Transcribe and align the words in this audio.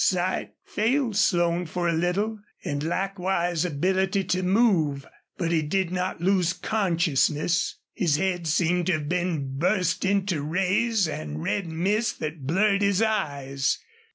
Sight 0.03 0.53
failed 0.65 1.15
Slone 1.15 1.67
for 1.67 1.87
a 1.87 1.93
little, 1.93 2.39
and 2.65 2.81
likewise 2.81 3.63
ability 3.65 4.23
to 4.23 4.41
move. 4.41 5.05
But 5.37 5.51
he 5.51 5.61
did 5.61 5.91
not 5.91 6.19
lose 6.21 6.53
consciousness. 6.53 7.77
His 7.93 8.15
head 8.17 8.47
seemed 8.47 8.87
to 8.87 8.93
have 8.93 9.07
been 9.09 9.57
burst 9.59 10.03
into 10.03 10.41
rays 10.41 11.07
and 11.07 11.43
red 11.43 11.67
mist 11.67 12.19
that 12.19 12.47
blurred 12.47 12.81
his 12.81 13.03
eyes. 13.03 13.77